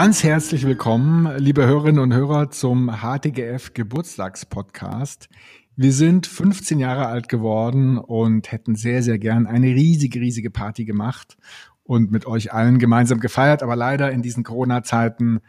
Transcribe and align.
Ganz 0.00 0.22
herzlich 0.22 0.64
willkommen, 0.64 1.28
liebe 1.38 1.66
Hörerinnen 1.66 1.98
und 1.98 2.14
Hörer, 2.14 2.50
zum 2.50 2.88
HTGF 3.02 3.74
Geburtstagspodcast. 3.74 5.28
Wir 5.74 5.92
sind 5.92 6.28
15 6.28 6.78
Jahre 6.78 7.06
alt 7.06 7.28
geworden 7.28 7.98
und 7.98 8.52
hätten 8.52 8.76
sehr, 8.76 9.02
sehr 9.02 9.18
gern 9.18 9.48
eine 9.48 9.66
riesige, 9.66 10.20
riesige 10.20 10.50
Party 10.50 10.84
gemacht 10.84 11.36
und 11.82 12.12
mit 12.12 12.26
euch 12.26 12.52
allen 12.52 12.78
gemeinsam 12.78 13.18
gefeiert. 13.18 13.64
Aber 13.64 13.74
leider 13.74 14.12
in 14.12 14.22
diesen 14.22 14.44
Corona-Zeiten 14.44 15.40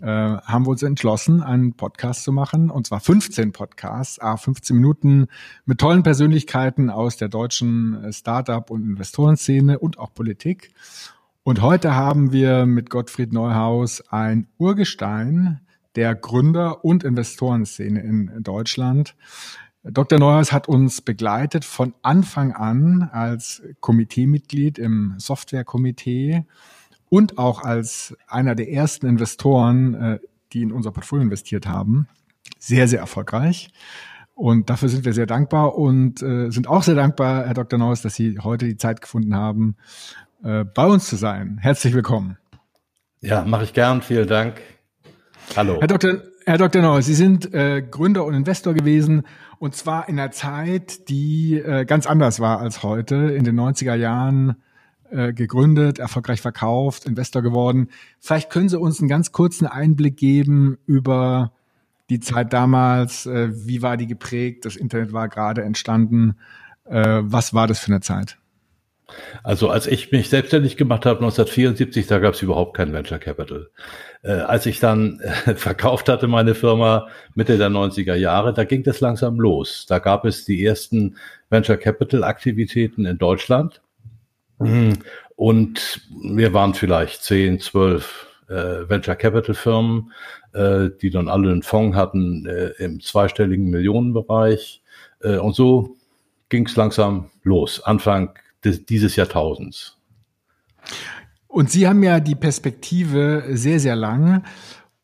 äh, 0.00 0.06
haben 0.06 0.64
wir 0.64 0.70
uns 0.70 0.82
entschlossen, 0.82 1.42
einen 1.42 1.74
Podcast 1.74 2.22
zu 2.22 2.32
machen. 2.32 2.70
Und 2.70 2.86
zwar 2.86 3.00
15 3.00 3.52
Podcasts, 3.52 4.18
ah, 4.18 4.38
15 4.38 4.74
Minuten 4.74 5.26
mit 5.66 5.76
tollen 5.82 6.02
Persönlichkeiten 6.02 6.88
aus 6.88 7.18
der 7.18 7.28
deutschen 7.28 8.04
äh, 8.04 8.12
Startup- 8.14 8.70
und 8.70 8.84
Investorenszene 8.84 9.78
und 9.78 9.98
auch 9.98 10.14
Politik. 10.14 10.70
Und 11.44 11.60
heute 11.60 11.96
haben 11.96 12.30
wir 12.30 12.66
mit 12.66 12.88
Gottfried 12.88 13.32
Neuhaus 13.32 14.00
ein 14.10 14.46
Urgestein 14.58 15.60
der 15.96 16.14
Gründer- 16.14 16.84
und 16.84 17.02
Investorenszene 17.02 18.00
in 18.00 18.30
Deutschland. 18.44 19.16
Dr. 19.82 20.20
Neuhaus 20.20 20.52
hat 20.52 20.68
uns 20.68 21.00
begleitet 21.00 21.64
von 21.64 21.94
Anfang 22.02 22.52
an 22.52 23.10
als 23.10 23.60
Komiteemitglied 23.80 24.78
im 24.78 25.14
Softwarekomitee 25.18 26.44
und 27.08 27.38
auch 27.38 27.64
als 27.64 28.16
einer 28.28 28.54
der 28.54 28.70
ersten 28.70 29.06
Investoren, 29.06 29.94
äh, 29.94 30.18
die 30.52 30.62
in 30.62 30.70
unser 30.70 30.92
Portfolio 30.92 31.24
investiert 31.24 31.66
haben. 31.66 32.06
Sehr, 32.60 32.86
sehr 32.86 33.00
erfolgreich. 33.00 33.72
Und 34.34 34.70
dafür 34.70 34.88
sind 34.88 35.04
wir 35.04 35.12
sehr 35.12 35.26
dankbar 35.26 35.76
und 35.76 36.22
äh, 36.22 36.50
sind 36.50 36.68
auch 36.68 36.84
sehr 36.84 36.94
dankbar, 36.94 37.46
Herr 37.46 37.54
Dr. 37.54 37.80
Neuhaus, 37.80 38.02
dass 38.02 38.14
Sie 38.14 38.38
heute 38.38 38.66
die 38.66 38.76
Zeit 38.76 39.00
gefunden 39.00 39.34
haben, 39.34 39.76
äh, 40.42 40.64
bei 40.64 40.86
uns 40.86 41.06
zu 41.06 41.16
sein. 41.16 41.58
Herzlich 41.60 41.94
willkommen. 41.94 42.38
Ja, 43.20 43.44
mache 43.44 43.64
ich 43.64 43.72
gern. 43.72 44.02
Vielen 44.02 44.28
Dank. 44.28 44.60
Hallo. 45.56 45.78
Herr 45.80 45.88
Dr. 45.88 46.22
Herr 46.44 46.58
Dr. 46.58 46.82
Neuhaus, 46.82 47.06
Sie 47.06 47.14
sind 47.14 47.54
äh, 47.54 47.82
Gründer 47.82 48.24
und 48.24 48.34
Investor 48.34 48.74
gewesen 48.74 49.22
und 49.60 49.76
zwar 49.76 50.08
in 50.08 50.18
einer 50.18 50.32
Zeit, 50.32 51.08
die 51.08 51.54
äh, 51.54 51.84
ganz 51.84 52.06
anders 52.08 52.40
war 52.40 52.58
als 52.58 52.82
heute. 52.82 53.14
In 53.14 53.44
den 53.44 53.58
90er 53.58 53.94
Jahren 53.94 54.56
äh, 55.10 55.32
gegründet, 55.32 56.00
erfolgreich 56.00 56.40
verkauft, 56.40 57.04
Investor 57.04 57.42
geworden. 57.42 57.90
Vielleicht 58.18 58.50
können 58.50 58.68
Sie 58.68 58.78
uns 58.78 58.98
einen 58.98 59.08
ganz 59.08 59.30
kurzen 59.30 59.66
Einblick 59.66 60.16
geben 60.16 60.78
über 60.86 61.52
die 62.10 62.18
Zeit 62.18 62.52
damals. 62.52 63.26
Äh, 63.26 63.50
wie 63.52 63.82
war 63.82 63.96
die 63.96 64.08
geprägt? 64.08 64.64
Das 64.64 64.74
Internet 64.74 65.12
war 65.12 65.28
gerade 65.28 65.62
entstanden. 65.62 66.36
Äh, 66.84 67.20
was 67.22 67.54
war 67.54 67.68
das 67.68 67.78
für 67.78 67.92
eine 67.92 68.00
Zeit? 68.00 68.38
Also 69.42 69.70
als 69.70 69.86
ich 69.86 70.12
mich 70.12 70.28
selbstständig 70.28 70.76
gemacht 70.76 71.06
habe, 71.06 71.20
1974, 71.20 72.06
da 72.06 72.18
gab 72.18 72.34
es 72.34 72.42
überhaupt 72.42 72.76
kein 72.76 72.92
Venture 72.92 73.18
Capital. 73.18 73.68
Äh, 74.22 74.32
als 74.32 74.66
ich 74.66 74.80
dann 74.80 75.20
äh, 75.20 75.54
verkauft 75.54 76.08
hatte, 76.08 76.28
meine 76.28 76.54
Firma 76.54 77.08
Mitte 77.34 77.58
der 77.58 77.70
90er 77.70 78.14
Jahre, 78.14 78.52
da 78.52 78.64
ging 78.64 78.82
das 78.82 79.00
langsam 79.00 79.40
los. 79.40 79.86
Da 79.86 79.98
gab 79.98 80.24
es 80.24 80.44
die 80.44 80.64
ersten 80.64 81.16
Venture 81.50 81.76
Capital 81.76 82.24
Aktivitäten 82.24 83.06
in 83.06 83.18
Deutschland. 83.18 83.80
Und 85.36 86.00
wir 86.22 86.54
waren 86.54 86.74
vielleicht 86.74 87.24
10, 87.24 87.58
12 87.58 88.28
äh, 88.48 88.88
Venture 88.88 89.16
Capital 89.16 89.54
Firmen, 89.54 90.12
äh, 90.52 90.90
die 91.00 91.10
dann 91.10 91.28
alle 91.28 91.50
einen 91.50 91.62
Fonds 91.62 91.96
hatten 91.96 92.46
äh, 92.46 92.70
im 92.78 93.00
zweistelligen 93.00 93.70
Millionenbereich. 93.70 94.82
Äh, 95.20 95.38
und 95.38 95.54
so 95.54 95.96
ging 96.48 96.66
es 96.66 96.76
langsam 96.76 97.30
los, 97.42 97.82
Anfang 97.82 98.34
des, 98.64 98.84
dieses 98.86 99.16
Jahrtausends. 99.16 99.96
Und 101.46 101.70
Sie 101.70 101.86
haben 101.86 102.02
ja 102.02 102.20
die 102.20 102.34
Perspektive 102.34 103.44
sehr, 103.50 103.78
sehr 103.78 103.96
lang. 103.96 104.42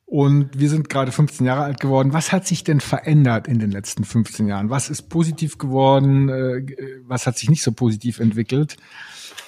Und 0.06 0.58
wir 0.58 0.70
sind 0.70 0.88
gerade 0.88 1.12
15 1.12 1.44
Jahre 1.44 1.64
alt 1.64 1.80
geworden. 1.80 2.14
Was 2.14 2.32
hat 2.32 2.46
sich 2.46 2.64
denn 2.64 2.80
verändert 2.80 3.46
in 3.46 3.58
den 3.58 3.70
letzten 3.70 4.04
15 4.04 4.48
Jahren? 4.48 4.70
Was 4.70 4.88
ist 4.88 5.10
positiv 5.10 5.58
geworden? 5.58 6.30
Äh, 6.30 6.64
was 7.06 7.26
hat 7.26 7.36
sich 7.36 7.50
nicht 7.50 7.62
so 7.62 7.72
positiv 7.72 8.18
entwickelt? 8.18 8.78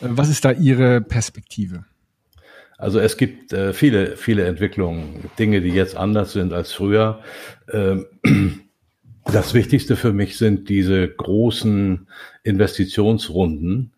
Äh, 0.02 0.08
was 0.10 0.28
ist 0.28 0.44
da 0.44 0.52
Ihre 0.52 1.00
Perspektive? 1.00 1.86
Also 2.76 2.98
es 2.98 3.16
gibt 3.16 3.54
äh, 3.54 3.72
viele, 3.72 4.18
viele 4.18 4.44
Entwicklungen, 4.44 5.30
Dinge, 5.38 5.62
die 5.62 5.70
jetzt 5.70 5.96
anders 5.96 6.32
sind 6.32 6.52
als 6.52 6.72
früher. 6.72 7.20
Ähm, 7.72 8.06
das 9.24 9.54
Wichtigste 9.54 9.96
für 9.96 10.12
mich 10.12 10.36
sind 10.36 10.68
diese 10.68 11.08
großen 11.08 12.06
Investitionsrunden, 12.42 13.92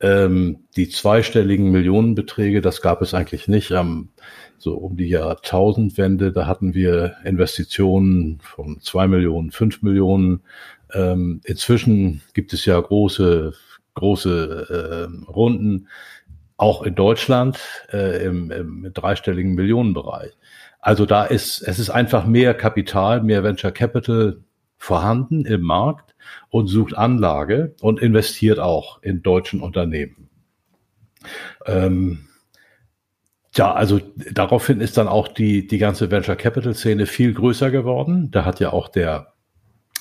ähm, 0.00 0.64
die 0.76 0.88
zweistelligen 0.88 1.70
Millionenbeträge, 1.70 2.60
das 2.60 2.82
gab 2.82 3.02
es 3.02 3.14
eigentlich 3.14 3.48
nicht. 3.48 3.70
Ähm, 3.70 4.10
so 4.58 4.74
um 4.74 4.96
die 4.96 5.08
Jahrtausendwende, 5.08 6.32
da 6.32 6.46
hatten 6.46 6.74
wir 6.74 7.16
Investitionen 7.24 8.38
von 8.40 8.80
zwei 8.80 9.06
Millionen, 9.06 9.50
fünf 9.50 9.82
Millionen. 9.82 10.40
Ähm, 10.92 11.40
inzwischen 11.44 12.22
gibt 12.32 12.52
es 12.52 12.64
ja 12.64 12.80
große, 12.80 13.52
große 13.94 15.10
äh, 15.10 15.30
Runden, 15.30 15.88
auch 16.56 16.82
in 16.82 16.94
Deutschland 16.94 17.58
äh, 17.92 18.24
im, 18.24 18.50
im 18.50 18.90
dreistelligen 18.94 19.54
Millionenbereich. 19.54 20.32
Also 20.80 21.06
da 21.06 21.24
ist, 21.24 21.62
es 21.62 21.78
ist 21.78 21.90
einfach 21.90 22.26
mehr 22.26 22.54
Kapital, 22.54 23.22
mehr 23.22 23.42
Venture 23.42 23.72
Capital 23.72 24.38
vorhanden 24.84 25.46
im 25.46 25.62
Markt 25.62 26.14
und 26.50 26.66
sucht 26.66 26.94
Anlage 26.94 27.74
und 27.80 28.00
investiert 28.00 28.58
auch 28.58 29.02
in 29.02 29.22
deutschen 29.22 29.62
Unternehmen. 29.62 30.28
Ähm, 31.64 32.28
ja, 33.54 33.72
also 33.72 33.98
daraufhin 34.32 34.82
ist 34.82 34.98
dann 34.98 35.08
auch 35.08 35.28
die, 35.28 35.66
die 35.66 35.78
ganze 35.78 36.10
Venture 36.10 36.36
Capital 36.36 36.74
Szene 36.74 37.06
viel 37.06 37.32
größer 37.32 37.70
geworden. 37.70 38.30
Da 38.30 38.44
hat 38.44 38.60
ja 38.60 38.74
auch 38.74 38.88
der 38.88 39.32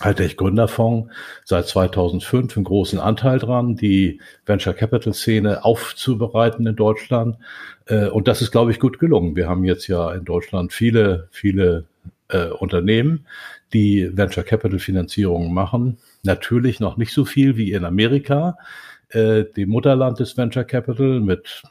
Hightech 0.03 0.35
Gründerfonds 0.35 1.13
seit 1.45 1.65
2005 1.65 2.57
einen 2.57 2.65
großen 2.65 3.00
Anteil 3.00 3.39
dran, 3.39 3.77
die 3.77 4.19
Venture 4.45 4.73
Capital 4.73 5.13
Szene 5.13 5.63
aufzubereiten 5.63 6.67
in 6.67 6.75
Deutschland. 6.75 7.38
Äh, 7.85 8.07
und 8.07 8.27
das 8.27 8.41
ist, 8.41 8.51
glaube 8.51 8.71
ich, 8.71 8.81
gut 8.81 9.00
gelungen. 9.00 9.38
Wir 9.38 9.47
haben 9.47 9.63
jetzt 9.63 9.88
ja 9.88 10.11
in 10.11 10.25
Deutschland 10.25 10.73
viele, 10.73 11.29
viele 11.31 11.85
äh, 12.29 12.47
Unternehmen, 12.47 13.28
die 13.73 14.09
Venture 14.16 14.44
Capital 14.44 14.79
Finanzierungen 14.79 15.53
machen. 15.53 15.97
Natürlich 16.23 16.79
noch 16.79 16.97
nicht 16.97 17.13
so 17.13 17.25
viel 17.25 17.57
wie 17.57 17.72
in 17.72 17.85
Amerika, 17.85 18.57
äh, 19.09 19.44
dem 19.44 19.69
Mutterland 19.69 20.19
des 20.19 20.38
Venture 20.38 20.63
Capital 20.63 21.19
mit 21.19 21.63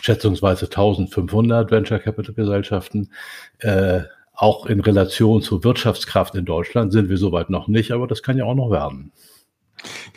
schätzungsweise 0.00 0.66
1500 0.66 1.70
Venture 1.70 1.98
Capital 1.98 2.34
Gesellschaften. 2.34 3.10
Äh, 3.58 4.02
auch 4.34 4.66
in 4.66 4.80
Relation 4.80 5.42
zur 5.42 5.62
Wirtschaftskraft 5.62 6.34
in 6.34 6.44
Deutschland 6.44 6.92
sind 6.92 7.08
wir 7.08 7.18
soweit 7.18 7.50
noch 7.50 7.68
nicht, 7.68 7.92
aber 7.92 8.08
das 8.08 8.22
kann 8.22 8.36
ja 8.36 8.44
auch 8.44 8.56
noch 8.56 8.70
werden. 8.70 9.12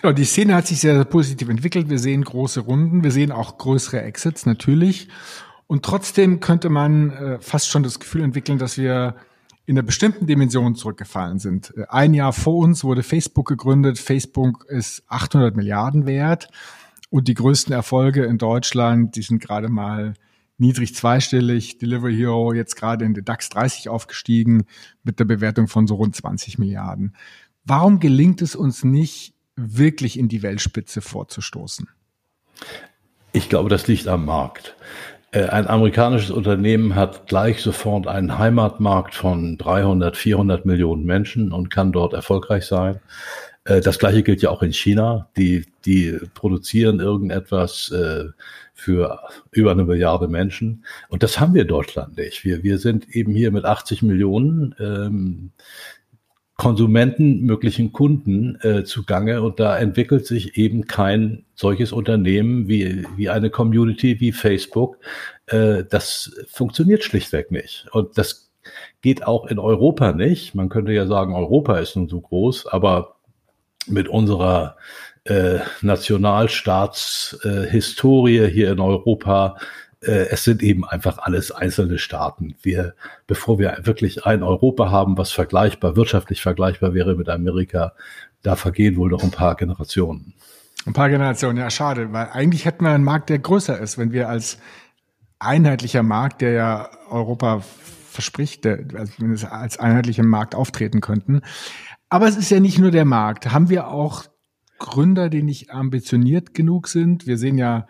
Genau, 0.02 0.14
die 0.14 0.26
Szene 0.26 0.56
hat 0.56 0.68
sich 0.68 0.80
sehr, 0.80 0.96
sehr 0.96 1.06
positiv 1.06 1.50
entwickelt. 1.50 1.90
Wir 1.90 2.00
sehen 2.00 2.24
große 2.24 2.62
Runden, 2.62 3.04
wir 3.04 3.12
sehen 3.12 3.32
auch 3.32 3.58
größere 3.58 4.02
Exits 4.02 4.46
natürlich. 4.46 5.08
Und 5.68 5.84
trotzdem 5.84 6.40
könnte 6.40 6.70
man 6.70 7.12
äh, 7.12 7.40
fast 7.40 7.70
schon 7.70 7.84
das 7.84 8.00
Gefühl 8.00 8.24
entwickeln, 8.24 8.58
dass 8.58 8.78
wir 8.78 9.16
in 9.68 9.78
einer 9.78 9.86
bestimmten 9.86 10.26
Dimension 10.28 10.76
zurückgefallen 10.76 11.40
sind. 11.40 11.74
Ein 11.90 12.14
Jahr 12.14 12.32
vor 12.32 12.56
uns 12.56 12.86
wurde 12.86 13.04
Facebook 13.04 13.48
gegründet. 13.50 14.00
Facebook 14.00 14.66
ist 14.70 15.04
800 15.08 15.58
Milliarden 15.58 16.06
wert. 16.06 16.48
Und 17.10 17.28
die 17.28 17.34
größten 17.34 17.74
Erfolge 17.74 18.24
in 18.24 18.38
Deutschland, 18.38 19.18
die 19.18 19.22
sind 19.22 19.40
gerade 19.42 19.68
mal 19.68 20.14
niedrig 20.58 20.96
zweistellig. 20.96 21.80
Delivery 21.80 22.16
Hero 22.16 22.54
jetzt 22.54 22.78
gerade 22.78 23.04
in 23.04 23.14
den 23.14 23.26
DAX 23.26 23.50
30 23.50 23.90
aufgestiegen 23.90 24.66
mit 25.04 25.20
der 25.20 25.26
Bewertung 25.26 25.68
von 25.68 25.86
so 25.86 25.96
rund 25.96 26.16
20 26.16 26.58
Milliarden. 26.58 27.14
Warum 27.66 28.00
gelingt 28.00 28.42
es 28.42 28.56
uns 28.56 28.86
nicht, 28.86 29.34
wirklich 29.58 30.18
in 30.18 30.30
die 30.30 30.44
Weltspitze 30.44 31.02
vorzustoßen? 31.02 31.90
Ich 33.34 33.50
glaube, 33.50 33.70
das 33.70 33.88
liegt 33.88 34.08
am 34.08 34.24
Markt. 34.24 34.78
Äh, 35.38 35.50
ein 35.50 35.68
amerikanisches 35.68 36.32
Unternehmen 36.32 36.96
hat 36.96 37.28
gleich 37.28 37.62
sofort 37.62 38.08
einen 38.08 38.40
Heimatmarkt 38.40 39.14
von 39.14 39.58
300, 39.58 40.18
400 40.18 40.66
Millionen 40.66 41.06
Menschen 41.06 41.52
und 41.52 41.70
kann 41.70 41.92
dort 41.92 42.14
erfolgreich 42.14 42.66
sein. 42.66 43.00
Äh, 43.66 43.82
das 43.82 44.00
gleiche 44.00 44.24
gilt 44.24 44.42
ja 44.42 44.50
auch 44.50 44.64
in 44.64 44.74
China. 44.74 45.30
Die, 45.38 45.66
die 45.86 46.18
produzieren 46.34 47.00
irgendetwas 47.00 47.92
äh, 47.92 48.26
für 48.74 49.20
über 49.52 49.72
eine 49.72 49.84
Milliarde 49.84 50.28
Menschen. 50.28 50.84
Und 51.10 51.22
das 51.22 51.40
haben 51.40 51.54
wir 51.54 51.64
in 51.64 51.68
Deutschland 51.68 52.18
nicht. 52.18 52.44
Wir, 52.44 52.64
wir 52.64 52.80
sind 52.80 53.08
eben 53.10 53.34
hier 53.34 53.52
mit 53.52 53.66
80 53.66 54.02
Millionen 54.02 54.74
ähm, 54.80 55.52
Konsumenten, 56.58 57.42
möglichen 57.42 57.94
Kunden 57.94 58.60
äh, 58.62 58.84
zugange 58.84 59.44
und 59.44 59.60
da 59.60 59.78
entwickelt 59.78 60.26
sich 60.26 60.58
eben 60.58 60.88
kein 60.88 61.46
solches 61.54 61.92
Unternehmen 61.92 62.68
wie, 62.68 63.06
wie 63.16 63.30
eine 63.30 63.52
Community 63.52 64.20
wie 64.20 64.32
Facebook. 64.32 64.98
Äh, 65.46 65.84
das 65.88 66.32
funktioniert 66.50 67.04
schlichtweg 67.04 67.52
nicht. 67.52 67.86
Und 67.92 68.18
das 68.18 68.50
geht 69.02 69.28
auch 69.28 69.46
in 69.46 69.60
Europa 69.60 70.14
nicht. 70.14 70.56
Man 70.56 70.70
könnte 70.70 70.94
ja 70.94 71.06
sagen, 71.06 71.36
Europa 71.36 71.78
ist 71.78 71.96
nun 71.96 72.10
so 72.10 72.22
groß, 72.22 72.66
aber 72.66 73.18
mit 73.86 74.08
unserer 74.08 74.78
äh, 75.26 75.60
Nationalstaatshistorie 75.82 78.38
äh, 78.38 78.50
hier 78.50 78.72
in 78.72 78.80
Europa 78.80 79.58
es 80.02 80.44
sind 80.44 80.62
eben 80.62 80.86
einfach 80.86 81.18
alles 81.18 81.52
einzelne 81.52 81.98
Staaten. 81.98 82.56
Wir, 82.62 82.94
bevor 83.26 83.58
wir 83.58 83.80
wirklich 83.82 84.26
ein 84.26 84.44
Europa 84.44 84.92
haben, 84.92 85.18
was 85.18 85.32
vergleichbar, 85.32 85.96
wirtschaftlich 85.96 86.42
vergleichbar 86.42 86.94
wäre 86.94 87.16
mit 87.16 87.30
Amerika, 87.30 87.94
da 88.44 88.56
vergehen 88.56 88.96
wohl 88.98 89.10
noch 89.10 89.24
ein 89.24 89.32
paar 89.32 89.56
Generationen. 89.56 90.36
Ein 90.86 90.94
paar 90.94 91.10
Generationen, 91.10 91.58
ja, 91.58 91.70
schade, 91.70 92.14
weil 92.14 92.30
eigentlich 92.30 92.66
hätten 92.66 92.86
wir 92.86 92.92
einen 92.92 93.04
Markt, 93.04 93.30
der 93.30 93.40
größer 93.40 93.80
ist, 93.80 93.98
wenn 93.98 94.12
wir 94.12 94.30
als 94.30 94.60
einheitlicher 95.40 96.04
Markt, 96.04 96.42
der 96.42 96.52
ja 96.52 96.90
Europa 97.10 97.62
verspricht, 98.10 98.66
der, 98.66 98.86
also 98.96 99.48
als 99.48 99.80
einheitlicher 99.80 100.24
Markt 100.24 100.56
auftreten 100.56 101.02
könnten. 101.02 101.42
Aber 102.10 102.28
es 102.28 102.38
ist 102.38 102.50
ja 102.50 102.60
nicht 102.60 102.80
nur 102.80 102.92
der 102.92 103.06
Markt. 103.06 103.52
Haben 103.52 103.70
wir 103.70 103.90
auch 103.90 104.24
Gründer, 104.80 105.30
die 105.30 105.44
nicht 105.44 105.72
ambitioniert 105.72 106.54
genug 106.54 106.88
sind? 106.88 107.28
Wir 107.28 107.38
sehen 107.38 107.58
ja 107.58 107.88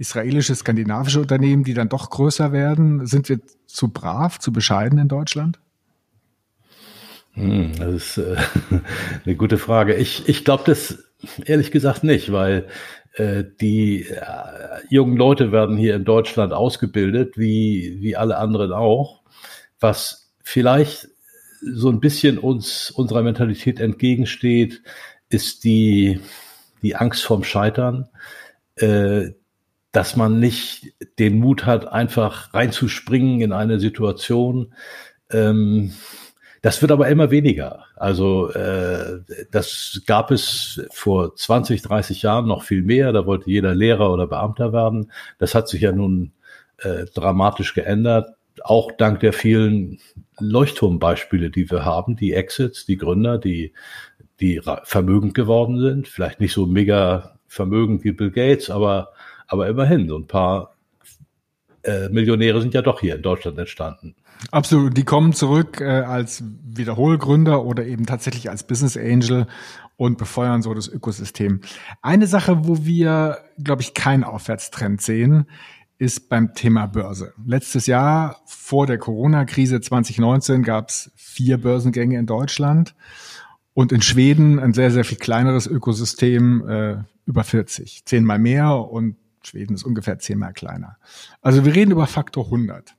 israelische, 0.00 0.54
skandinavische 0.54 1.20
Unternehmen, 1.20 1.62
die 1.62 1.74
dann 1.74 1.90
doch 1.90 2.08
größer 2.08 2.52
werden. 2.52 3.06
Sind 3.06 3.28
wir 3.28 3.38
zu 3.66 3.88
brav, 3.88 4.38
zu 4.38 4.50
bescheiden 4.50 4.98
in 4.98 5.08
Deutschland? 5.08 5.60
Hm, 7.34 7.72
das 7.76 7.94
ist 7.94 8.18
äh, 8.18 8.36
eine 9.26 9.36
gute 9.36 9.58
Frage. 9.58 9.94
Ich, 9.94 10.26
ich 10.26 10.42
glaube 10.42 10.64
das 10.66 11.04
ehrlich 11.44 11.70
gesagt 11.70 12.02
nicht, 12.02 12.32
weil 12.32 12.66
äh, 13.12 13.44
die 13.60 14.06
äh, 14.06 14.24
jungen 14.88 15.18
Leute 15.18 15.52
werden 15.52 15.76
hier 15.76 15.96
in 15.96 16.04
Deutschland 16.04 16.54
ausgebildet, 16.54 17.36
wie, 17.36 17.98
wie 18.00 18.16
alle 18.16 18.38
anderen 18.38 18.72
auch, 18.72 19.20
was 19.80 20.32
vielleicht 20.42 21.08
so 21.60 21.90
ein 21.90 22.00
bisschen 22.00 22.38
uns, 22.38 22.90
unserer 22.90 23.22
Mentalität 23.22 23.80
entgegensteht, 23.80 24.80
ist 25.28 25.64
die, 25.64 26.20
die 26.80 26.96
Angst 26.96 27.22
vorm 27.22 27.44
Scheitern, 27.44 28.08
äh, 28.76 29.32
dass 29.92 30.16
man 30.16 30.38
nicht 30.38 30.94
den 31.18 31.38
Mut 31.38 31.66
hat, 31.66 31.90
einfach 31.90 32.54
reinzuspringen 32.54 33.40
in 33.40 33.52
eine 33.52 33.80
Situation. 33.80 34.74
Ähm, 35.30 35.92
das 36.62 36.82
wird 36.82 36.92
aber 36.92 37.08
immer 37.08 37.30
weniger. 37.30 37.86
Also 37.96 38.50
äh, 38.50 39.20
das 39.50 40.02
gab 40.06 40.30
es 40.30 40.82
vor 40.92 41.34
20, 41.34 41.80
30 41.82 42.22
Jahren 42.22 42.46
noch 42.46 42.64
viel 42.64 42.82
mehr. 42.82 43.12
Da 43.12 43.24
wollte 43.26 43.50
jeder 43.50 43.74
Lehrer 43.74 44.12
oder 44.12 44.26
Beamter 44.26 44.72
werden. 44.72 45.10
Das 45.38 45.54
hat 45.54 45.68
sich 45.68 45.80
ja 45.80 45.92
nun 45.92 46.32
äh, 46.78 47.06
dramatisch 47.14 47.74
geändert. 47.74 48.36
Auch 48.62 48.92
dank 48.92 49.20
der 49.20 49.32
vielen 49.32 50.00
Leuchtturmbeispiele, 50.38 51.50
die 51.50 51.70
wir 51.70 51.84
haben, 51.84 52.16
die 52.16 52.34
Exits, 52.34 52.84
die 52.84 52.98
Gründer, 52.98 53.38
die, 53.38 53.72
die 54.40 54.60
vermögend 54.84 55.32
geworden 55.32 55.80
sind. 55.80 56.08
Vielleicht 56.08 56.40
nicht 56.40 56.52
so 56.52 56.66
mega 56.66 57.38
vermögend 57.46 58.04
wie 58.04 58.12
Bill 58.12 58.30
Gates, 58.30 58.68
aber, 58.68 59.12
aber 59.50 59.68
immerhin 59.68 60.08
so 60.08 60.16
ein 60.16 60.26
paar 60.26 60.76
äh, 61.82 62.08
Millionäre 62.08 62.60
sind 62.60 62.72
ja 62.72 62.82
doch 62.82 63.00
hier 63.00 63.16
in 63.16 63.22
Deutschland 63.22 63.58
entstanden. 63.58 64.14
Absolut, 64.50 64.96
die 64.96 65.04
kommen 65.04 65.32
zurück 65.32 65.80
äh, 65.80 65.84
als 65.84 66.42
Wiederholgründer 66.64 67.64
oder 67.64 67.84
eben 67.84 68.06
tatsächlich 68.06 68.48
als 68.48 68.66
Business 68.66 68.96
Angel 68.96 69.46
und 69.96 70.16
befeuern 70.16 70.62
so 70.62 70.72
das 70.72 70.88
Ökosystem. 70.88 71.60
Eine 72.00 72.26
Sache, 72.26 72.66
wo 72.66 72.84
wir, 72.84 73.38
glaube 73.62 73.82
ich, 73.82 73.92
keinen 73.92 74.24
Aufwärtstrend 74.24 75.02
sehen, 75.02 75.46
ist 75.98 76.30
beim 76.30 76.54
Thema 76.54 76.86
Börse. 76.86 77.34
Letztes 77.44 77.86
Jahr 77.86 78.40
vor 78.46 78.86
der 78.86 78.96
Corona-Krise 78.96 79.80
2019 79.82 80.62
gab 80.62 80.88
es 80.88 81.10
vier 81.16 81.58
Börsengänge 81.58 82.18
in 82.18 82.24
Deutschland 82.24 82.94
und 83.74 83.92
in 83.92 84.00
Schweden 84.00 84.58
ein 84.58 84.72
sehr, 84.72 84.90
sehr 84.90 85.04
viel 85.04 85.18
kleineres 85.18 85.66
Ökosystem, 85.66 86.66
äh, 86.66 86.96
über 87.26 87.44
40, 87.44 88.06
zehnmal 88.06 88.38
mehr 88.38 88.74
und 88.74 89.16
Schweden 89.42 89.74
ist 89.74 89.84
ungefähr 89.84 90.18
zehnmal 90.18 90.52
kleiner. 90.52 90.96
Also 91.40 91.64
wir 91.64 91.74
reden 91.74 91.92
über 91.92 92.06
Faktor 92.06 92.46
100. 92.46 92.94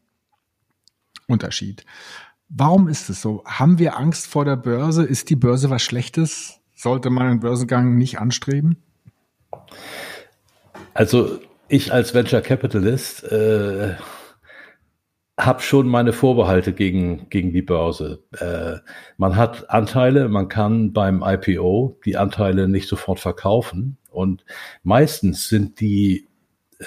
Unterschied. 1.27 1.85
Warum 2.49 2.87
ist 2.87 3.09
es 3.09 3.21
so? 3.21 3.43
Haben 3.45 3.79
wir 3.79 3.97
Angst 3.97 4.27
vor 4.27 4.43
der 4.43 4.57
Börse? 4.57 5.03
Ist 5.03 5.29
die 5.29 5.35
Börse 5.35 5.69
was 5.69 5.81
Schlechtes? 5.81 6.59
Sollte 6.75 7.09
man 7.09 7.27
einen 7.27 7.39
Börsengang 7.39 7.97
nicht 7.97 8.19
anstreben? 8.19 8.77
Also 10.93 11.39
ich 11.69 11.93
als 11.93 12.13
Venture 12.13 12.41
Capitalist 12.41 13.23
äh, 13.23 13.95
habe 15.39 15.61
schon 15.61 15.87
meine 15.87 16.11
Vorbehalte 16.11 16.73
gegen, 16.73 17.29
gegen 17.29 17.53
die 17.53 17.61
Börse. 17.61 18.23
Äh, 18.37 18.79
man 19.17 19.37
hat 19.37 19.69
Anteile, 19.69 20.27
man 20.27 20.49
kann 20.49 20.91
beim 20.91 21.23
IPO 21.25 21.99
die 22.05 22.17
Anteile 22.17 22.67
nicht 22.67 22.89
sofort 22.89 23.19
verkaufen. 23.19 23.97
Und 24.09 24.43
meistens 24.83 25.47
sind 25.47 25.79
die 25.79 26.27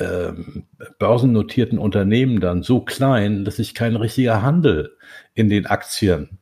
ähm, 0.01 0.65
börsennotierten 0.99 1.79
Unternehmen 1.79 2.41
dann 2.41 2.63
so 2.63 2.81
klein, 2.81 3.45
dass 3.45 3.57
sich 3.57 3.75
kein 3.75 3.97
richtiger 3.97 4.43
Handel 4.43 4.97
in 5.35 5.49
den 5.49 5.67
Aktien 5.67 6.39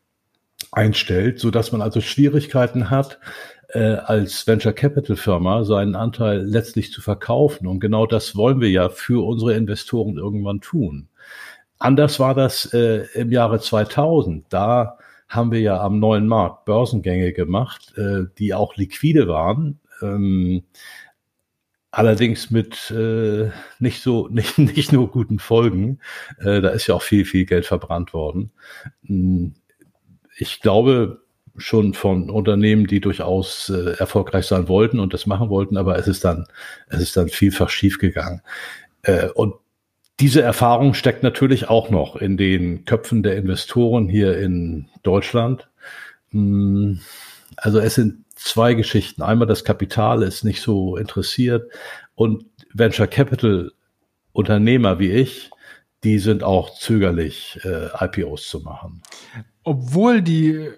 einstellt, 0.70 1.38
so 1.38 1.50
dass 1.50 1.72
man 1.72 1.82
also 1.82 2.00
Schwierigkeiten 2.00 2.90
hat, 2.90 3.18
äh, 3.68 3.94
als 3.94 4.46
Venture 4.46 4.72
Capital 4.72 5.16
Firma 5.16 5.64
seinen 5.64 5.94
Anteil 5.94 6.42
letztlich 6.42 6.92
zu 6.92 7.00
verkaufen. 7.00 7.66
Und 7.66 7.80
genau 7.80 8.06
das 8.06 8.36
wollen 8.36 8.60
wir 8.60 8.70
ja 8.70 8.88
für 8.88 9.24
unsere 9.26 9.54
Investoren 9.54 10.16
irgendwann 10.16 10.60
tun. 10.60 11.08
Anders 11.78 12.20
war 12.20 12.34
das 12.34 12.72
äh, 12.72 13.06
im 13.14 13.32
Jahre 13.32 13.60
2000. 13.60 14.46
Da 14.50 14.98
haben 15.28 15.50
wir 15.50 15.60
ja 15.60 15.80
am 15.80 15.98
neuen 15.98 16.28
Markt 16.28 16.64
Börsengänge 16.64 17.32
gemacht, 17.32 17.94
äh, 17.96 18.24
die 18.38 18.54
auch 18.54 18.76
liquide 18.76 19.26
waren. 19.26 19.80
Ähm, 20.02 20.64
Allerdings 21.94 22.50
mit 22.50 22.90
äh, 22.90 23.50
nicht 23.78 24.02
so, 24.02 24.26
nicht, 24.32 24.58
nicht 24.58 24.92
nur 24.92 25.10
guten 25.10 25.38
Folgen. 25.38 26.00
Äh, 26.38 26.60
da 26.60 26.70
ist 26.70 26.86
ja 26.86 26.94
auch 26.94 27.02
viel, 27.02 27.24
viel 27.24 27.44
Geld 27.44 27.66
verbrannt 27.66 28.12
worden. 28.14 28.50
Hm, 29.06 29.54
ich 30.36 30.60
glaube 30.60 31.20
schon 31.58 31.92
von 31.92 32.30
Unternehmen, 32.30 32.86
die 32.86 33.00
durchaus 33.00 33.68
äh, 33.68 33.98
erfolgreich 33.98 34.46
sein 34.46 34.68
wollten 34.68 34.98
und 34.98 35.12
das 35.12 35.26
machen 35.26 35.50
wollten, 35.50 35.76
aber 35.76 35.98
es 35.98 36.08
ist 36.08 36.24
dann, 36.24 36.46
es 36.88 37.00
ist 37.00 37.16
dann 37.16 37.28
vielfach 37.28 37.68
schiefgegangen. 37.68 38.40
Äh, 39.02 39.28
und 39.28 39.54
diese 40.18 40.40
Erfahrung 40.40 40.94
steckt 40.94 41.22
natürlich 41.22 41.68
auch 41.68 41.90
noch 41.90 42.16
in 42.16 42.38
den 42.38 42.86
Köpfen 42.86 43.22
der 43.22 43.36
Investoren 43.36 44.08
hier 44.08 44.38
in 44.38 44.88
Deutschland. 45.02 45.68
Hm, 46.30 47.00
also 47.56 47.80
es 47.80 47.96
sind 47.96 48.21
zwei 48.44 48.74
Geschichten. 48.74 49.22
Einmal 49.22 49.46
das 49.46 49.64
Kapital 49.64 50.22
ist 50.22 50.44
nicht 50.44 50.62
so 50.62 50.96
interessiert 50.96 51.70
und 52.14 52.44
Venture 52.72 53.06
Capital 53.06 53.72
Unternehmer 54.32 54.98
wie 54.98 55.10
ich, 55.10 55.50
die 56.04 56.18
sind 56.18 56.42
auch 56.42 56.74
zögerlich, 56.74 57.60
äh, 57.64 57.88
IPOs 58.04 58.48
zu 58.48 58.60
machen. 58.60 59.02
Obwohl 59.62 60.22
die 60.22 60.70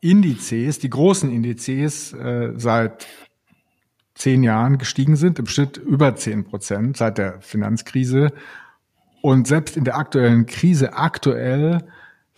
Indizes, 0.00 0.78
die 0.78 0.90
großen 0.90 1.30
Indizes 1.30 2.12
äh, 2.12 2.52
seit 2.56 3.06
zehn 4.14 4.42
Jahren 4.42 4.78
gestiegen 4.78 5.16
sind, 5.16 5.38
im 5.38 5.46
Schnitt 5.46 5.76
über 5.76 6.14
zehn 6.14 6.44
Prozent 6.44 6.96
seit 6.96 7.18
der 7.18 7.40
Finanzkrise. 7.40 8.32
Und 9.22 9.48
selbst 9.48 9.76
in 9.76 9.84
der 9.84 9.96
aktuellen 9.96 10.46
Krise 10.46 10.94
aktuell 10.94 11.78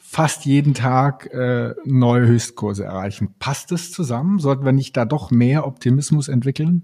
fast 0.08 0.44
jeden 0.46 0.72
Tag 0.72 1.26
äh, 1.34 1.74
neue 1.84 2.26
Höchstkurse 2.26 2.84
erreichen. 2.84 3.34
Passt 3.38 3.72
es 3.72 3.90
zusammen? 3.90 4.38
Sollten 4.38 4.64
wir 4.64 4.72
nicht 4.72 4.96
da 4.96 5.04
doch 5.04 5.30
mehr 5.30 5.66
Optimismus 5.66 6.28
entwickeln? 6.28 6.82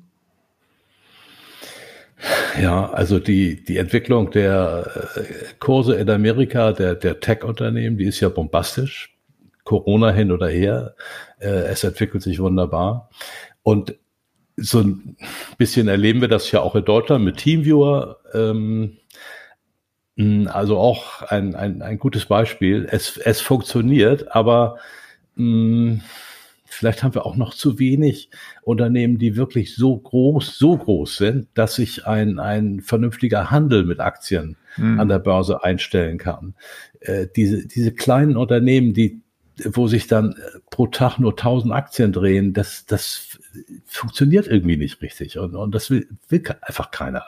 Ja, 2.60 2.90
also 2.90 3.18
die, 3.18 3.64
die 3.64 3.78
Entwicklung 3.78 4.30
der 4.30 5.08
äh, 5.14 5.20
Kurse 5.60 5.94
in 5.94 6.10
Amerika, 6.10 6.72
der, 6.72 6.94
der 6.94 7.20
Tech-Unternehmen, 7.20 7.96
die 7.96 8.04
ist 8.06 8.20
ja 8.20 8.28
bombastisch. 8.28 9.16
Corona 9.64 10.10
hin 10.10 10.32
oder 10.32 10.48
her. 10.48 10.94
Äh, 11.38 11.48
es 11.48 11.84
entwickelt 11.84 12.22
sich 12.22 12.40
wunderbar. 12.40 13.08
Und 13.62 13.94
so 14.56 14.80
ein 14.80 15.16
bisschen 15.58 15.88
erleben 15.88 16.20
wir 16.20 16.28
das 16.28 16.50
ja 16.50 16.60
auch 16.60 16.74
in 16.74 16.84
Deutschland 16.84 17.24
mit 17.24 17.38
Teamviewer. 17.38 18.18
Ähm, 18.34 18.40
hm, 18.40 18.98
also 20.18 20.78
auch 20.78 21.22
ein, 21.22 21.54
ein, 21.54 21.82
ein 21.82 21.98
gutes 21.98 22.26
Beispiel. 22.26 22.86
Es, 22.90 23.16
es 23.16 23.40
funktioniert, 23.40 24.34
aber 24.34 24.78
mh, 25.36 25.44
hm, 25.44 26.00
vielleicht 26.72 27.02
haben 27.02 27.14
wir 27.14 27.26
auch 27.26 27.36
noch 27.36 27.54
zu 27.54 27.78
wenig 27.78 28.30
Unternehmen, 28.62 29.18
die 29.18 29.36
wirklich 29.36 29.74
so 29.74 29.96
groß, 29.96 30.58
so 30.58 30.76
groß 30.76 31.16
sind, 31.16 31.48
dass 31.54 31.74
sich 31.74 32.06
ein, 32.06 32.38
ein 32.38 32.80
vernünftiger 32.80 33.50
Handel 33.50 33.84
mit 33.84 34.00
Aktien 34.00 34.56
mhm. 34.76 34.98
an 34.98 35.08
der 35.08 35.18
Börse 35.18 35.62
einstellen 35.62 36.18
kann. 36.18 36.54
Äh, 37.00 37.26
diese, 37.36 37.66
diese 37.66 37.92
kleinen 37.92 38.36
Unternehmen, 38.36 38.94
die, 38.94 39.20
wo 39.64 39.86
sich 39.86 40.06
dann 40.06 40.34
pro 40.70 40.86
Tag 40.86 41.18
nur 41.18 41.32
1000 41.32 41.72
Aktien 41.72 42.12
drehen, 42.12 42.52
das, 42.54 42.86
das 42.86 43.38
funktioniert 43.86 44.46
irgendwie 44.46 44.78
nicht 44.78 45.02
richtig. 45.02 45.38
Und, 45.38 45.54
und 45.54 45.74
das 45.74 45.90
will, 45.90 46.08
will 46.28 46.42
einfach 46.62 46.90
keiner. 46.90 47.24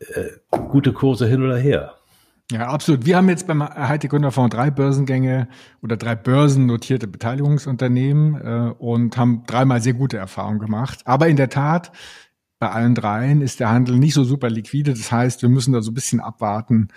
Äh, 0.00 0.30
gute 0.50 0.92
Kurse 0.92 1.26
hin 1.26 1.42
oder 1.42 1.58
her. 1.58 1.94
Ja, 2.52 2.68
absolut. 2.68 3.06
Wir 3.06 3.16
haben 3.16 3.30
jetzt 3.30 3.46
beim 3.46 3.62
Heidi 3.62 4.08
Gründerfonds 4.08 4.54
drei 4.54 4.70
Börsengänge 4.70 5.48
oder 5.80 5.96
drei 5.96 6.14
börsennotierte 6.14 7.06
Beteiligungsunternehmen 7.06 8.34
äh, 8.34 8.72
und 8.78 9.16
haben 9.16 9.44
dreimal 9.46 9.80
sehr 9.80 9.94
gute 9.94 10.18
Erfahrungen 10.18 10.58
gemacht. 10.58 11.00
Aber 11.06 11.28
in 11.28 11.36
der 11.36 11.48
Tat, 11.48 11.92
Bei 12.62 12.70
allen 12.70 12.94
dreien 12.94 13.40
ist 13.40 13.58
der 13.58 13.70
Handel 13.70 13.98
nicht 13.98 14.14
so 14.14 14.22
super 14.22 14.48
liquide. 14.48 14.92
Das 14.94 15.10
heißt, 15.10 15.42
wir 15.42 15.48
müssen 15.48 15.72
da 15.72 15.82
so 15.82 15.90
ein 15.90 15.94
bisschen 15.94 16.20
abwarten, 16.20 16.90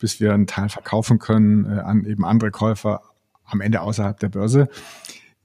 bis 0.00 0.18
wir 0.18 0.34
einen 0.34 0.48
Teil 0.48 0.68
verkaufen 0.68 1.20
können 1.20 1.64
äh, 1.64 1.78
an 1.78 2.04
eben 2.06 2.24
andere 2.24 2.50
Käufer 2.50 3.02
am 3.44 3.60
Ende 3.60 3.82
außerhalb 3.82 4.18
der 4.18 4.30
Börse. 4.30 4.68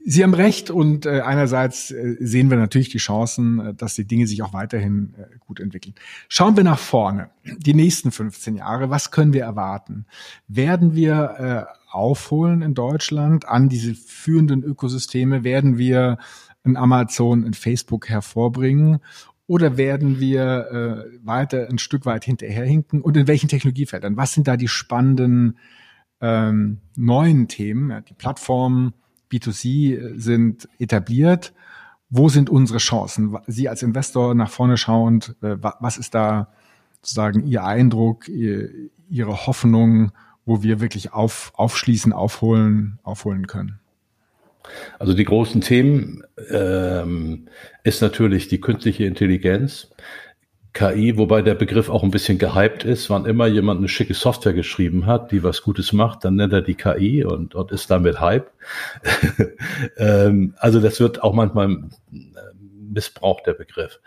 Sie 0.10 0.24
haben 0.24 0.34
recht 0.34 0.72
und 0.72 1.06
äh, 1.06 1.20
einerseits 1.20 1.92
äh, 1.92 2.16
sehen 2.22 2.50
wir 2.50 2.56
natürlich 2.56 2.88
die 2.88 2.98
Chancen, 2.98 3.60
äh, 3.60 3.74
dass 3.74 3.96
die 3.96 4.08
Dinge 4.08 4.26
sich 4.26 4.42
auch 4.42 4.54
weiterhin 4.54 5.14
gut 5.42 5.60
entwickeln. 5.60 5.96
Schauen 6.30 6.56
wir 6.56 6.64
nach 6.64 6.80
vorne, 6.80 7.30
die 7.44 7.74
nächsten 7.74 8.12
15 8.12 8.56
Jahre, 8.56 8.90
was 8.90 9.12
können 9.12 9.34
wir 9.34 9.44
erwarten? 9.44 10.06
Werden 10.48 10.96
wir 10.96 11.68
aufholen 11.92 12.62
in 12.62 12.74
Deutschland 12.74 13.50
an 13.50 13.68
diese 13.68 13.96
führenden 13.96 14.64
Ökosysteme? 14.64 15.44
Werden 15.44 15.78
wir 15.78 16.20
ein 16.64 16.78
Amazon, 16.78 17.44
ein 17.44 17.54
Facebook 17.54 18.08
hervorbringen? 18.08 19.00
Oder 19.46 19.76
werden 19.76 20.22
wir 20.22 21.06
weiter 21.24 21.68
ein 21.70 21.80
Stück 21.80 22.06
weit 22.06 22.24
hinterherhinken? 22.24 23.02
Und 23.02 23.18
in 23.18 23.28
welchen 23.28 23.50
Technologiefeldern? 23.50 24.16
Was 24.16 24.34
sind 24.34 24.48
da 24.48 24.56
die 24.56 24.70
spannenden 24.70 25.58
ähm, 26.22 26.80
neuen 26.96 27.48
Themen? 27.50 28.04
Die 28.08 28.14
Plattformen, 28.14 28.94
B2C 29.32 30.18
sind 30.18 30.68
etabliert. 30.80 31.54
Wo 32.10 32.30
sind 32.30 32.50
unsere 32.50 32.80
Chancen? 32.80 33.38
Sie 33.48 33.68
als 33.68 33.84
Investor 33.84 34.34
nach 34.34 34.50
vorne 34.50 34.78
schauend, 34.78 35.36
äh, 35.42 35.58
was 35.60 35.98
ist 35.98 36.16
da 36.16 36.54
sozusagen 37.02 37.46
Ihr 37.46 37.64
Eindruck, 37.64 38.28
Ihre 38.28 39.48
Hoffnung, 39.48 40.12
wo 40.46 40.64
wir 40.64 40.80
wirklich 40.80 41.14
auf, 41.14 41.52
aufschließen, 41.56 42.14
aufholen, 42.14 43.00
aufholen 43.04 43.48
können? 43.48 43.80
Also 45.00 45.14
die 45.14 45.24
großen 45.24 45.62
Themen 45.62 46.24
ähm, 46.50 47.48
ist 47.84 48.02
natürlich 48.02 48.48
die 48.48 48.60
künstliche 48.60 49.06
Intelligenz. 49.06 49.90
KI, 50.78 51.18
wobei 51.18 51.42
der 51.42 51.56
Begriff 51.56 51.90
auch 51.90 52.04
ein 52.04 52.12
bisschen 52.12 52.38
gehypt 52.38 52.84
ist. 52.84 53.10
Wann 53.10 53.26
immer 53.26 53.48
jemand 53.48 53.80
eine 53.80 53.88
schicke 53.88 54.14
Software 54.14 54.54
geschrieben 54.54 55.08
hat, 55.08 55.32
die 55.32 55.42
was 55.42 55.64
Gutes 55.64 55.92
macht, 55.92 56.24
dann 56.24 56.36
nennt 56.36 56.54
er 56.54 56.62
die 56.62 56.76
KI 56.76 57.24
und, 57.24 57.56
und 57.56 57.72
ist 57.72 57.90
damit 57.90 58.22
Hype. 58.22 58.52
ähm, 59.98 60.54
also 60.58 60.80
das 60.80 61.00
wird 61.00 61.24
auch 61.24 61.34
manchmal 61.34 61.72
äh, 61.72 62.18
missbraucht, 62.94 63.48
der 63.48 63.56
Begriff. 63.56 64.00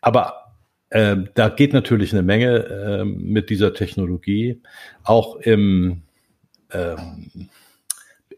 Aber 0.00 0.54
äh, 0.90 1.16
da 1.34 1.48
geht 1.48 1.72
natürlich 1.72 2.12
eine 2.12 2.22
Menge 2.22 2.66
äh, 2.66 3.04
mit 3.04 3.50
dieser 3.50 3.74
Technologie. 3.74 4.62
Auch 5.02 5.34
im 5.40 6.02
ähm, 6.70 7.48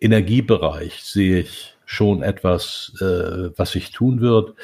Energiebereich 0.01 1.03
sehe 1.03 1.41
ich 1.41 1.77
schon 1.85 2.23
etwas, 2.23 2.95
äh, 3.03 3.51
was 3.59 3.73
sich 3.73 3.91
tun 3.91 4.23
wird 4.23 4.55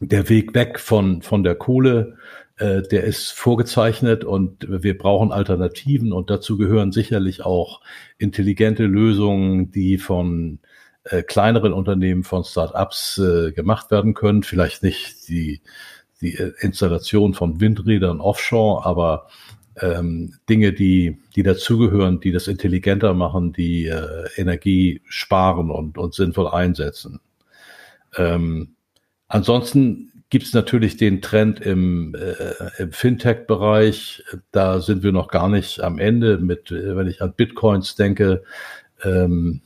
der 0.00 0.28
Weg 0.28 0.54
weg 0.54 0.78
von, 0.78 1.22
von 1.22 1.42
der 1.42 1.54
Kohle, 1.54 2.16
äh, 2.56 2.82
der 2.82 3.04
ist 3.04 3.32
vorgezeichnet 3.32 4.24
und 4.24 4.66
wir 4.68 4.96
brauchen 4.96 5.32
Alternativen 5.32 6.12
und 6.12 6.30
dazu 6.30 6.56
gehören 6.56 6.92
sicherlich 6.92 7.44
auch 7.44 7.80
intelligente 8.18 8.84
Lösungen, 8.84 9.70
die 9.70 9.98
von 9.98 10.58
äh, 11.04 11.22
kleineren 11.22 11.72
Unternehmen, 11.72 12.24
von 12.24 12.44
Start-ups 12.44 13.18
äh, 13.18 13.52
gemacht 13.52 13.90
werden 13.90 14.14
können. 14.14 14.42
Vielleicht 14.42 14.82
nicht 14.82 15.28
die, 15.28 15.62
die 16.20 16.38
Installation 16.60 17.34
von 17.34 17.60
Windrädern 17.60 18.20
offshore, 18.20 18.84
aber 18.84 19.28
ähm, 19.80 20.34
Dinge, 20.48 20.72
die, 20.72 21.18
die 21.36 21.42
dazugehören, 21.42 22.20
die 22.20 22.32
das 22.32 22.48
intelligenter 22.48 23.14
machen, 23.14 23.52
die 23.52 23.86
äh, 23.86 24.28
Energie 24.36 25.00
sparen 25.06 25.70
und, 25.70 25.98
und 25.98 26.14
sinnvoll 26.14 26.48
einsetzen. 26.48 27.20
Ähm, 28.16 28.74
Ansonsten 29.28 30.12
gibt 30.30 30.44
es 30.44 30.52
natürlich 30.52 30.96
den 30.96 31.22
Trend 31.22 31.60
im, 31.60 32.14
äh, 32.14 32.82
im 32.82 32.92
Fintech-Bereich. 32.92 34.22
Da 34.52 34.80
sind 34.80 35.02
wir 35.02 35.12
noch 35.12 35.28
gar 35.28 35.48
nicht 35.48 35.80
am 35.80 35.98
Ende 35.98 36.38
mit, 36.38 36.70
wenn 36.70 37.06
ich 37.06 37.22
an 37.22 37.34
Bitcoins 37.34 37.94
denke, 37.94 38.42
ähm, 39.04 39.62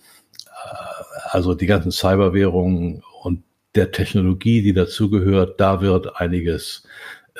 äh, 0.46 1.28
also 1.30 1.54
die 1.54 1.66
ganzen 1.66 1.90
Cyberwährungen 1.90 3.02
und 3.22 3.42
der 3.74 3.90
Technologie, 3.90 4.62
die 4.62 4.72
dazugehört, 4.72 5.60
da 5.60 5.80
wird 5.80 6.20
einiges 6.20 6.84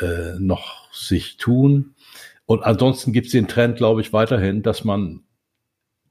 äh, 0.00 0.38
noch 0.38 0.92
sich 0.92 1.36
tun. 1.36 1.94
Und 2.46 2.62
ansonsten 2.62 3.12
gibt 3.12 3.26
es 3.26 3.32
den 3.32 3.48
Trend, 3.48 3.76
glaube 3.76 4.00
ich, 4.00 4.12
weiterhin, 4.12 4.62
dass 4.62 4.84
man, 4.84 5.22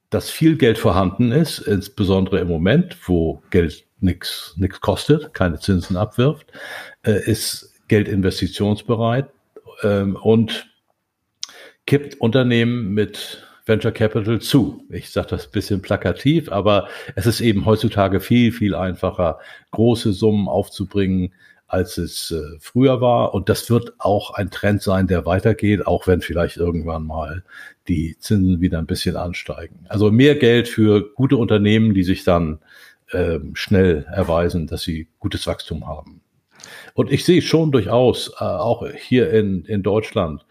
dass 0.09 0.29
viel 0.29 0.57
Geld 0.57 0.77
vorhanden 0.77 1.31
ist, 1.31 1.59
insbesondere 1.59 2.39
im 2.39 2.47
Moment, 2.47 2.97
wo 3.07 3.41
Geld 3.49 3.85
nichts 4.01 4.55
kostet, 4.81 5.33
keine 5.33 5.59
Zinsen 5.59 5.97
abwirft, 5.97 6.47
äh, 7.03 7.23
ist 7.23 7.73
Geld 7.87 8.07
investitionsbereit 8.07 9.29
ähm, 9.83 10.15
und 10.15 10.67
kippt 11.85 12.19
Unternehmen 12.21 12.93
mit 12.93 13.45
Venture 13.65 13.91
Capital 13.91 14.39
zu. 14.39 14.83
Ich 14.89 15.11
sage 15.11 15.27
das 15.29 15.47
bisschen 15.47 15.81
plakativ, 15.81 16.51
aber 16.51 16.87
es 17.15 17.25
ist 17.25 17.41
eben 17.41 17.65
heutzutage 17.65 18.19
viel, 18.19 18.51
viel 18.51 18.75
einfacher, 18.75 19.39
große 19.71 20.13
Summen 20.13 20.47
aufzubringen, 20.47 21.33
als 21.67 21.97
es 21.97 22.31
äh, 22.31 22.57
früher 22.59 22.99
war. 22.99 23.33
Und 23.33 23.47
das 23.47 23.69
wird 23.69 23.93
auch 23.97 24.31
ein 24.33 24.51
Trend 24.51 24.81
sein, 24.81 25.07
der 25.07 25.25
weitergeht, 25.25 25.87
auch 25.87 26.05
wenn 26.05 26.21
vielleicht 26.21 26.57
irgendwann 26.57 27.05
mal 27.05 27.43
die 27.87 28.17
Zinsen 28.19 28.59
wieder 28.61 28.77
ein 28.77 28.87
bisschen 28.87 29.15
ansteigen. 29.15 29.85
Also 29.87 30.11
mehr 30.11 30.35
Geld 30.35 30.67
für 30.67 31.13
gute 31.13 31.37
Unternehmen, 31.37 31.93
die 31.93 32.03
sich 32.03 32.23
dann 32.23 32.59
äh, 33.11 33.39
schnell 33.53 34.05
erweisen, 34.11 34.67
dass 34.67 34.83
sie 34.83 35.07
gutes 35.19 35.47
Wachstum 35.47 35.87
haben. 35.87 36.21
Und 36.93 37.11
ich 37.11 37.25
sehe 37.25 37.41
schon 37.41 37.71
durchaus, 37.71 38.29
äh, 38.39 38.43
auch 38.43 38.87
hier 38.87 39.31
in, 39.31 39.65
in 39.65 39.83
Deutschland, 39.83 40.45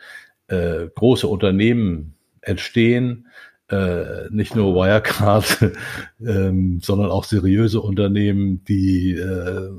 äh, 0.48 0.88
große 0.94 1.26
Unternehmen 1.26 2.14
entstehen, 2.40 3.28
äh, 3.68 4.28
nicht 4.30 4.56
nur 4.56 4.74
Wirecard, 4.74 5.72
ähm, 6.26 6.80
sondern 6.82 7.10
auch 7.10 7.24
seriöse 7.24 7.80
Unternehmen, 7.80 8.64
die 8.64 9.12
äh, 9.12 9.70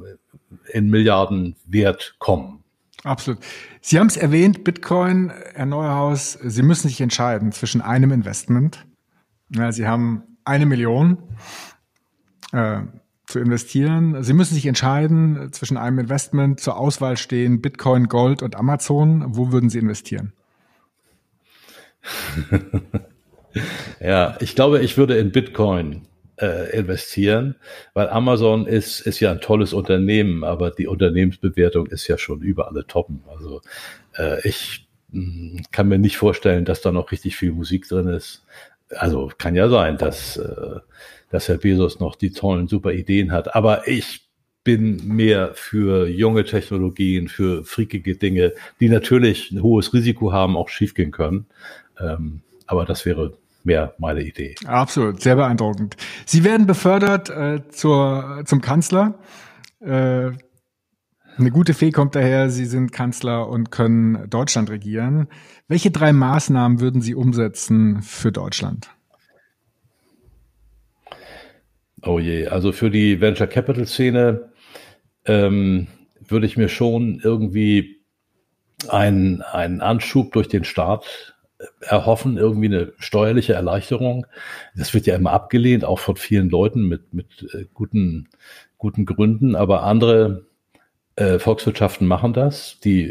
in 0.71 0.89
Milliarden 0.89 1.55
Wert 1.65 2.15
kommen. 2.19 2.63
Absolut. 3.03 3.39
Sie 3.81 3.99
haben 3.99 4.07
es 4.07 4.17
erwähnt, 4.17 4.63
Bitcoin, 4.63 5.31
Herr 5.53 5.65
Neuhaus, 5.65 6.33
Sie 6.33 6.61
müssen 6.61 6.87
sich 6.87 7.01
entscheiden 7.01 7.51
zwischen 7.51 7.81
einem 7.81 8.11
Investment. 8.11 8.85
Ja, 9.49 9.71
Sie 9.71 9.87
haben 9.87 10.23
eine 10.45 10.65
Million 10.65 11.17
äh, 12.51 12.81
zu 13.25 13.39
investieren. 13.39 14.23
Sie 14.23 14.33
müssen 14.33 14.55
sich 14.55 14.65
entscheiden 14.65 15.51
zwischen 15.51 15.77
einem 15.77 15.99
Investment. 15.99 16.59
Zur 16.59 16.77
Auswahl 16.77 17.17
stehen 17.17 17.61
Bitcoin, 17.61 18.07
Gold 18.07 18.43
und 18.43 18.55
Amazon. 18.55 19.23
Wo 19.35 19.51
würden 19.51 19.69
Sie 19.69 19.79
investieren? 19.79 20.33
ja, 23.99 24.37
ich 24.39 24.55
glaube, 24.55 24.81
ich 24.81 24.97
würde 24.97 25.17
in 25.17 25.31
Bitcoin 25.31 26.01
äh, 26.41 26.75
investieren, 26.75 27.55
weil 27.93 28.09
Amazon 28.09 28.65
ist, 28.65 29.01
ist 29.01 29.19
ja 29.19 29.31
ein 29.31 29.41
tolles 29.41 29.73
Unternehmen, 29.73 30.43
aber 30.43 30.71
die 30.71 30.87
Unternehmensbewertung 30.87 31.87
ist 31.87 32.07
ja 32.07 32.17
schon 32.17 32.41
über 32.41 32.67
alle 32.67 32.87
Toppen. 32.87 33.23
Also 33.29 33.61
äh, 34.17 34.47
ich 34.47 34.87
mh, 35.11 35.23
hm, 35.23 35.61
kann 35.71 35.87
mir 35.87 35.99
nicht 35.99 36.17
vorstellen, 36.17 36.65
dass 36.65 36.81
da 36.81 36.91
noch 36.91 37.11
richtig 37.11 37.35
viel 37.37 37.51
Musik 37.51 37.87
drin 37.87 38.07
ist. 38.07 38.43
Also 38.95 39.31
kann 39.37 39.55
ja 39.55 39.69
sein, 39.69 39.97
dass 39.97 40.37
äh, 40.37 40.79
dass 41.31 41.47
Herr 41.47 41.57
Bezos 41.57 41.99
noch 41.99 42.15
die 42.15 42.31
tollen, 42.31 42.67
super 42.67 42.91
Ideen 42.91 43.31
hat. 43.31 43.55
Aber 43.55 43.87
ich 43.87 44.27
bin 44.63 45.07
mehr 45.07 45.51
für 45.55 46.07
junge 46.07 46.45
Technologien, 46.45 47.27
für 47.27 47.63
freakige 47.63 48.15
Dinge, 48.15 48.53
die 48.79 48.89
natürlich 48.89 49.51
ein 49.51 49.63
hohes 49.63 49.93
Risiko 49.93 50.31
haben, 50.31 50.55
auch 50.55 50.69
schiefgehen 50.69 51.11
können. 51.11 51.47
Ähm, 51.99 52.41
aber 52.67 52.85
das 52.85 53.05
wäre 53.05 53.33
mehr 53.63 53.95
meine 53.97 54.21
Idee. 54.21 54.55
Absolut, 54.65 55.21
sehr 55.21 55.35
beeindruckend. 55.35 55.97
Sie 56.25 56.43
werden 56.43 56.67
befördert 56.67 57.29
äh, 57.29 57.61
zur, 57.69 58.43
zum 58.45 58.61
Kanzler. 58.61 59.15
Äh, 59.79 60.31
eine 61.37 61.51
gute 61.51 61.73
Fee 61.73 61.91
kommt 61.91 62.15
daher, 62.15 62.49
Sie 62.49 62.65
sind 62.65 62.91
Kanzler 62.91 63.47
und 63.47 63.71
können 63.71 64.29
Deutschland 64.29 64.69
regieren. 64.69 65.27
Welche 65.67 65.91
drei 65.91 66.13
Maßnahmen 66.13 66.79
würden 66.79 67.01
Sie 67.01 67.15
umsetzen 67.15 68.01
für 68.01 68.31
Deutschland? 68.31 68.89
Oh 72.03 72.19
je, 72.19 72.47
also 72.47 72.71
für 72.71 72.89
die 72.89 73.21
Venture 73.21 73.47
Capital 73.47 73.85
Szene 73.85 74.51
ähm, 75.25 75.87
würde 76.19 76.45
ich 76.45 76.57
mir 76.57 76.69
schon 76.69 77.19
irgendwie 77.23 78.01
einen, 78.89 79.41
einen 79.41 79.81
Anschub 79.81 80.33
durch 80.33 80.47
den 80.47 80.63
Staat 80.63 81.35
erhoffen, 81.79 82.37
irgendwie 82.37 82.67
eine 82.67 82.93
steuerliche 82.97 83.53
Erleichterung. 83.53 84.25
Das 84.75 84.93
wird 84.93 85.05
ja 85.05 85.15
immer 85.15 85.31
abgelehnt, 85.31 85.85
auch 85.85 85.99
von 85.99 86.15
vielen 86.15 86.49
Leuten 86.49 86.87
mit, 86.87 87.13
mit 87.13 87.47
äh, 87.53 87.65
guten, 87.73 88.29
guten 88.77 89.05
Gründen, 89.05 89.55
aber 89.55 89.83
andere 89.83 90.47
äh, 91.21 91.39
Volkswirtschaften 91.39 92.07
machen 92.07 92.33
das, 92.33 92.79
die 92.83 93.09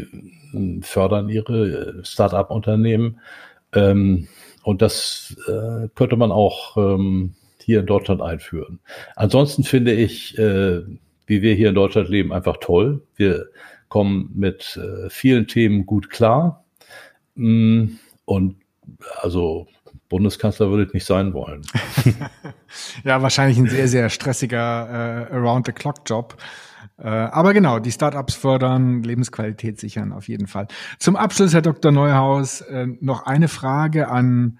äh, 0.53 0.81
fördern 0.81 1.29
ihre 1.29 1.99
äh, 1.99 2.05
Start-up-Unternehmen. 2.05 3.19
Ähm, 3.73 4.27
und 4.63 4.81
das 4.81 5.35
äh, 5.47 5.87
könnte 5.95 6.17
man 6.17 6.31
auch 6.31 6.77
ähm, 6.77 7.35
hier 7.63 7.79
in 7.79 7.85
Deutschland 7.85 8.21
einführen. 8.21 8.79
Ansonsten 9.15 9.63
finde 9.63 9.93
ich, 9.93 10.37
äh, 10.37 10.81
wie 11.25 11.41
wir 11.41 11.53
hier 11.55 11.69
in 11.69 11.75
Deutschland 11.75 12.09
leben, 12.09 12.33
einfach 12.33 12.57
toll. 12.59 13.01
Wir 13.15 13.47
kommen 13.87 14.31
mit 14.35 14.77
äh, 14.77 15.09
vielen 15.09 15.47
Themen 15.47 15.85
gut 15.85 16.09
klar. 16.09 16.65
Mm, 17.35 17.93
und 18.25 18.57
also 19.21 19.67
Bundeskanzler 20.09 20.69
würde 20.69 20.83
ich 20.83 20.93
nicht 20.93 21.05
sein 21.05 21.33
wollen. 21.33 21.61
ja, 23.05 23.21
wahrscheinlich 23.21 23.57
ein 23.57 23.69
sehr, 23.69 23.87
sehr 23.87 24.09
stressiger 24.09 25.29
äh, 25.31 25.33
Around-the-Clock-Job. 25.33 26.35
Äh, 27.01 27.07
aber 27.07 27.53
genau, 27.53 27.79
die 27.79 27.91
Startups 27.91 28.35
fördern, 28.35 29.01
Lebensqualität 29.01 29.79
sichern 29.79 30.11
auf 30.11 30.27
jeden 30.27 30.45
Fall. 30.45 30.67
Zum 30.99 31.15
Abschluss, 31.15 31.53
Herr 31.53 31.63
Dr. 31.63 31.91
Neuhaus, 31.91 32.61
äh, 32.61 32.87
noch 32.99 33.25
eine 33.25 33.47
Frage 33.47 34.07
an 34.07 34.59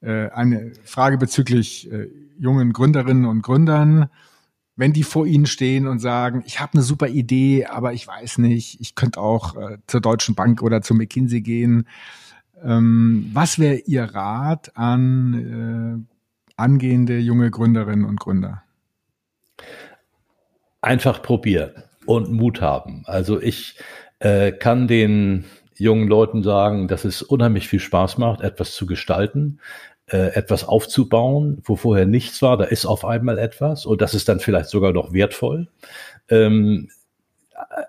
äh, 0.00 0.28
eine 0.30 0.72
Frage 0.84 1.18
bezüglich 1.18 1.90
jungen 2.38 2.72
Gründerinnen 2.72 3.24
und 3.24 3.42
Gründern. 3.42 4.10
Wenn 4.76 4.92
die 4.92 5.02
vor 5.02 5.26
Ihnen 5.26 5.46
stehen 5.46 5.88
und 5.88 5.98
sagen, 5.98 6.44
ich 6.46 6.60
habe 6.60 6.74
eine 6.74 6.82
super 6.82 7.08
Idee, 7.08 7.66
aber 7.66 7.94
ich 7.94 8.06
weiß 8.06 8.38
nicht, 8.38 8.80
ich 8.80 8.94
könnte 8.94 9.20
auch 9.20 9.56
zur 9.88 10.00
Deutschen 10.00 10.36
Bank 10.36 10.62
oder 10.62 10.82
zu 10.82 10.94
McKinsey 10.94 11.40
gehen. 11.40 11.88
Ähm, 12.62 13.28
was 13.32 13.58
wäre 13.58 13.78
Ihr 13.86 14.04
Rat 14.04 14.76
an 14.76 16.06
angehende 16.56 17.18
junge 17.18 17.50
Gründerinnen 17.50 18.04
und 18.04 18.20
Gründer? 18.20 18.62
Einfach 20.80 21.22
probieren 21.22 21.82
und 22.06 22.30
Mut 22.30 22.60
haben. 22.60 23.02
Also 23.06 23.40
ich 23.40 23.76
äh, 24.20 24.52
kann 24.52 24.88
den 24.88 25.44
jungen 25.76 26.08
Leuten 26.08 26.42
sagen, 26.42 26.88
dass 26.88 27.04
es 27.04 27.22
unheimlich 27.22 27.68
viel 27.68 27.80
Spaß 27.80 28.18
macht, 28.18 28.40
etwas 28.40 28.72
zu 28.74 28.86
gestalten, 28.86 29.60
äh, 30.06 30.34
etwas 30.34 30.64
aufzubauen, 30.64 31.60
wo 31.64 31.76
vorher 31.76 32.06
nichts 32.06 32.42
war. 32.42 32.56
Da 32.56 32.64
ist 32.64 32.86
auf 32.86 33.04
einmal 33.04 33.38
etwas 33.38 33.86
und 33.86 34.00
das 34.00 34.14
ist 34.14 34.28
dann 34.28 34.40
vielleicht 34.40 34.70
sogar 34.70 34.92
noch 34.92 35.12
wertvoll. 35.12 35.68
Ähm, 36.28 36.88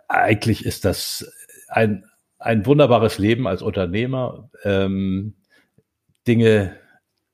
eigentlich 0.07 0.65
ist 0.65 0.85
das 0.85 1.31
ein, 1.67 2.05
ein 2.37 2.65
wunderbares 2.65 3.17
Leben 3.17 3.47
als 3.47 3.61
Unternehmer, 3.61 4.49
ähm, 4.63 5.33
Dinge 6.27 6.75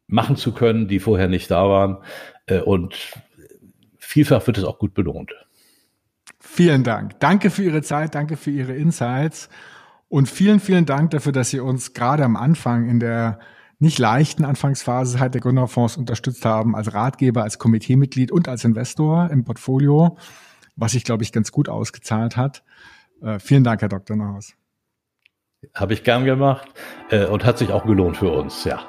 machen 0.08 0.36
zu 0.36 0.54
können, 0.54 0.88
die 0.88 1.00
vorher 1.00 1.28
nicht 1.28 1.50
da 1.52 1.68
waren. 1.68 1.98
Äh, 2.46 2.60
und 2.60 2.96
vielfach 3.98 4.46
wird 4.48 4.58
es 4.58 4.64
auch 4.64 4.80
gut 4.80 4.94
belohnt. 4.94 5.34
Vielen 6.56 6.86
Dank. 6.86 7.20
Danke 7.20 7.50
für 7.50 7.64
Ihre 7.64 7.82
Zeit, 7.82 8.16
danke 8.16 8.38
für 8.38 8.50
Ihre 8.50 8.74
Insights. 8.74 9.50
Und 10.08 10.30
vielen, 10.30 10.62
vielen 10.62 10.86
Dank 10.86 11.12
dafür, 11.12 11.34
dass 11.34 11.50
Sie 11.50 11.60
uns 11.60 11.92
gerade 11.92 12.24
am 12.24 12.38
Anfang 12.38 12.88
in 12.88 13.02
der 13.02 13.40
nicht 13.80 14.00
leichten 14.00 14.46
Anfangsphase 14.46 15.20
halt 15.20 15.34
der 15.34 15.42
Gründerfonds 15.42 15.98
unterstützt 15.98 16.46
haben, 16.46 16.74
als 16.74 16.94
Ratgeber, 16.94 17.44
als 17.44 17.60
Komiteemitglied 17.60 18.32
und 18.32 18.48
als 18.48 18.64
Investor 18.64 19.30
im 19.32 19.44
Portfolio, 19.44 20.18
was 20.78 20.94
sich, 20.94 21.04
glaube 21.04 21.24
ich, 21.24 21.34
ganz 21.34 21.52
gut 21.52 21.68
ausgezahlt 21.68 22.38
hat. 22.38 22.64
Äh, 23.22 23.38
vielen 23.40 23.66
Dank, 23.66 23.82
Herr 23.82 23.90
Dr. 23.90 24.16
Neuhaus. 24.16 24.54
Habe 25.74 25.92
ich 25.92 26.06
gern 26.06 26.24
gemacht 26.24 26.70
äh, 27.10 27.26
und 27.26 27.44
hat 27.44 27.58
sich 27.58 27.74
auch 27.74 27.86
gelohnt 27.86 28.16
für 28.16 28.32
uns, 28.32 28.64
ja. 28.64 28.80